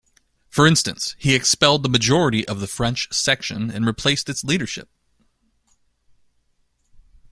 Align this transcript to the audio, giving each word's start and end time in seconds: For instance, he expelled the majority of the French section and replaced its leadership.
For 0.49 0.65
instance, 0.65 1.15
he 1.19 1.35
expelled 1.35 1.83
the 1.83 1.87
majority 1.87 2.43
of 2.47 2.59
the 2.59 2.65
French 2.65 3.13
section 3.13 3.69
and 3.69 3.85
replaced 3.85 4.29
its 4.29 4.43
leadership. 4.43 4.89